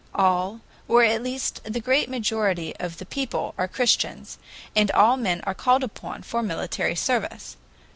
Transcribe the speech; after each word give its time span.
All 0.15 0.61
or 0.87 1.03
at 1.03 1.21
least 1.21 1.61
the 1.63 1.79
great 1.79 2.09
majority 2.09 2.75
of 2.77 2.97
the 2.97 3.05
people 3.05 3.53
are 3.55 3.67
Christians, 3.67 4.39
and 4.75 4.89
all 4.89 5.15
men 5.15 5.41
are 5.43 5.53
called 5.53 5.83
upon 5.83 6.23
for 6.23 6.41
military 6.41 6.95
service. 6.95 7.55